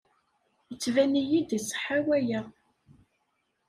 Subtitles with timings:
[0.69, 2.41] Yettban-iyi-d iṣeḥḥa waya.